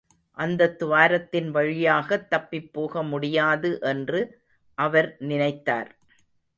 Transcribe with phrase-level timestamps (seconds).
[0.37, 4.21] அந்தத் துவாரத்தின் வழியாகத் தப்பிப் போக முடியாது என்று
[4.77, 5.91] அவர் நினைத்தார்.